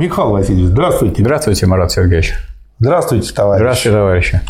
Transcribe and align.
Михаил 0.00 0.30
Васильевич, 0.30 0.68
здравствуйте. 0.68 1.22
Здравствуйте, 1.22 1.66
Марат 1.66 1.92
Сергеевич. 1.92 2.32
Здравствуйте, 2.78 3.34
товарищ. 3.34 3.60
Здравствуйте, 3.60 3.96
товарищи. 3.98 4.40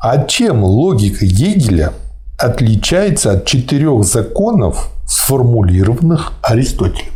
А 0.00 0.24
чем 0.24 0.64
логика 0.64 1.24
Гегеля 1.24 1.92
отличается 2.36 3.30
от 3.30 3.44
четырех 3.46 4.02
законов, 4.02 4.90
сформулированных 5.06 6.32
Аристотелем? 6.42 7.12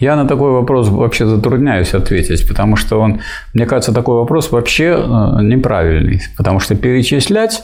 Я 0.00 0.16
на 0.16 0.26
такой 0.26 0.52
вопрос 0.52 0.88
вообще 0.88 1.26
затрудняюсь 1.26 1.92
ответить, 1.92 2.48
потому 2.48 2.76
что 2.76 2.98
он, 2.98 3.20
мне 3.52 3.66
кажется, 3.66 3.92
такой 3.92 4.14
вопрос 4.14 4.50
вообще 4.50 4.96
э, 4.96 5.42
неправильный. 5.42 6.22
Потому 6.38 6.60
что 6.60 6.76
перечислять, 6.76 7.62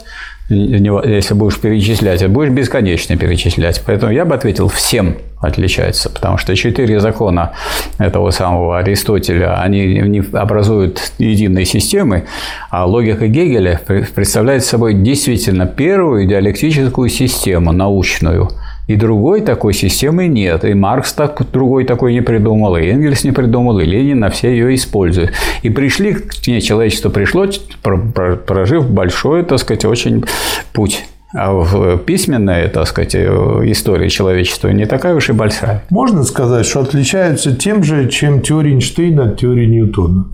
если 0.50 1.32
будешь 1.32 1.58
перечислять, 1.58 2.26
будешь 2.28 2.50
бесконечно 2.50 3.16
перечислять. 3.16 3.82
Поэтому 3.86 4.12
я 4.12 4.26
бы 4.26 4.34
ответил, 4.34 4.68
всем 4.68 5.16
отличается. 5.42 6.08
Потому 6.08 6.38
что 6.38 6.56
четыре 6.56 7.00
закона 7.00 7.52
этого 7.98 8.30
самого 8.30 8.78
Аристотеля, 8.78 9.60
они 9.60 9.86
не 9.86 10.20
образуют 10.32 11.12
единой 11.18 11.64
системы, 11.64 12.24
а 12.70 12.86
логика 12.86 13.26
Гегеля 13.26 13.80
представляет 14.14 14.64
собой 14.64 14.94
действительно 14.94 15.66
первую 15.66 16.26
диалектическую 16.26 17.08
систему 17.08 17.72
научную– 17.72 18.50
и 18.88 18.96
другой 18.96 19.42
такой 19.42 19.74
системы 19.74 20.26
нет. 20.26 20.64
И 20.64 20.74
Маркс 20.74 21.12
так, 21.12 21.40
другой 21.50 21.84
такой 21.84 22.12
не 22.12 22.20
придумал, 22.20 22.76
и 22.76 22.86
Энгельс 22.86 23.24
не 23.24 23.32
придумал, 23.32 23.78
и 23.78 23.84
Ленин, 23.84 24.22
а 24.24 24.30
все 24.30 24.50
ее 24.50 24.74
используют. 24.74 25.32
И 25.62 25.70
пришли, 25.70 26.14
к 26.14 26.46
ней 26.46 26.60
человечество 26.60 27.08
пришло, 27.08 27.46
прожив 27.82 28.90
большой, 28.90 29.44
так 29.44 29.58
сказать, 29.60 29.84
очень 29.84 30.24
путь. 30.72 31.04
А 31.34 31.52
в 31.52 31.98
письменной, 31.98 32.68
так 32.68 32.86
сказать, 32.86 33.14
истории 33.14 34.08
человечества 34.08 34.68
не 34.68 34.84
такая 34.86 35.14
уж 35.14 35.30
и 35.30 35.32
большая. 35.32 35.82
Можно 35.88 36.24
сказать, 36.24 36.66
что 36.66 36.80
отличаются 36.80 37.56
тем 37.56 37.82
же, 37.82 38.08
чем 38.08 38.42
теория 38.42 38.72
Эйнштейна 38.72 39.24
от 39.24 39.38
теории 39.38 39.66
Ньютона? 39.66 40.26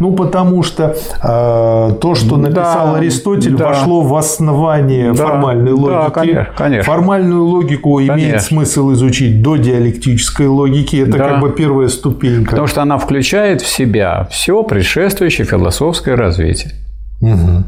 Ну, 0.00 0.12
потому 0.12 0.62
что 0.62 0.96
э, 1.22 1.94
то, 2.00 2.14
что 2.14 2.36
написал 2.36 2.92
да, 2.92 2.98
Аристотель, 2.98 3.54
да. 3.54 3.68
вошло 3.68 4.02
в 4.02 4.16
основание 4.16 5.12
да, 5.12 5.26
формальной 5.26 5.72
логики. 5.72 6.04
Да, 6.04 6.10
конечно, 6.10 6.48
конечно. 6.56 6.92
Формальную 6.92 7.44
логику 7.44 7.96
конечно. 7.96 8.14
имеет 8.14 8.42
смысл 8.42 8.92
изучить 8.92 9.42
до 9.42 9.56
диалектической 9.56 10.46
логики. 10.46 10.96
Это 10.96 11.18
да. 11.18 11.28
как 11.28 11.40
бы 11.40 11.50
первая 11.50 11.88
ступенька. 11.88 12.50
Потому 12.50 12.66
что 12.66 12.82
она 12.82 12.98
включает 12.98 13.60
в 13.60 13.68
себя 13.68 14.26
все 14.30 14.62
предшествующее 14.62 15.46
философское 15.46 16.14
развитие. 16.14 16.72
Угу. 17.20 17.64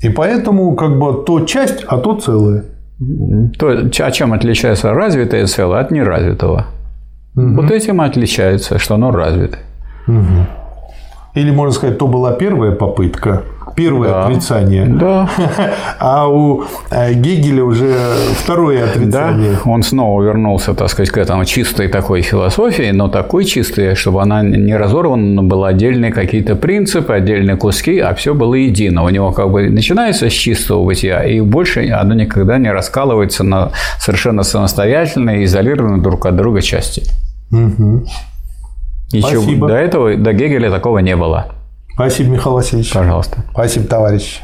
И 0.00 0.08
поэтому 0.08 0.74
как 0.74 0.98
бы 0.98 1.24
то 1.24 1.44
часть, 1.44 1.84
а 1.86 1.98
то 1.98 2.16
целое. 2.16 2.64
То, 3.58 3.88
а 4.04 4.10
чем 4.10 4.32
отличается 4.32 4.92
развитое 4.92 5.46
целое 5.46 5.80
от 5.80 5.90
неразвитого? 5.90 6.66
Угу. 7.36 7.62
Вот 7.62 7.70
этим 7.70 8.00
отличается, 8.00 8.78
что 8.78 8.94
оно 8.94 9.10
развитое. 9.10 9.62
Угу. 10.06 10.59
Или, 11.34 11.50
можно 11.50 11.72
сказать, 11.72 11.98
то 11.98 12.08
была 12.08 12.32
первая 12.32 12.72
попытка, 12.72 13.44
первое 13.76 14.10
да. 14.10 14.26
отрицание. 14.26 14.86
Да. 14.86 15.28
А 15.98 16.28
у 16.28 16.64
э, 16.90 17.12
Гегеля 17.12 17.62
уже 17.62 17.94
второе 18.36 18.84
отрицание. 18.84 19.52
Да, 19.52 19.70
он 19.70 19.82
снова 19.82 20.22
вернулся, 20.22 20.74
так 20.74 20.88
сказать, 20.88 21.10
к 21.10 21.18
этому 21.18 21.44
чистой 21.44 21.88
такой 21.88 22.22
философии, 22.22 22.90
но 22.90 23.08
такой 23.08 23.44
чистой, 23.44 23.94
чтобы 23.94 24.22
она 24.22 24.42
не 24.42 24.76
разорвана, 24.76 25.42
была 25.42 25.68
отдельные 25.68 26.12
какие-то 26.12 26.56
принципы, 26.56 27.12
отдельные 27.12 27.56
куски, 27.56 27.98
а 27.98 28.14
все 28.14 28.34
было 28.34 28.54
едино. 28.54 29.04
У 29.04 29.08
него 29.10 29.32
как 29.32 29.50
бы 29.50 29.68
начинается 29.70 30.28
с 30.28 30.32
чистого 30.32 30.84
бытия, 30.84 31.22
и 31.22 31.40
больше 31.40 31.88
оно 31.90 32.14
никогда 32.14 32.58
не 32.58 32.72
раскалывается 32.72 33.44
на 33.44 33.70
совершенно 33.98 34.42
самостоятельные, 34.42 35.44
изолированные 35.44 36.02
друг 36.02 36.26
от 36.26 36.36
друга 36.36 36.60
части. 36.60 37.02
Угу. 37.52 38.06
Ничего 39.12 39.42
Спасибо. 39.42 39.68
до 39.68 39.74
этого, 39.74 40.16
до 40.16 40.32
Гегеля 40.32 40.70
такого 40.70 40.98
не 40.98 41.16
было. 41.16 41.52
Спасибо, 41.94 42.30
Михаил 42.30 42.54
Васильевич. 42.54 42.92
Пожалуйста. 42.92 43.44
Спасибо, 43.52 43.86
товарищ. 43.86 44.40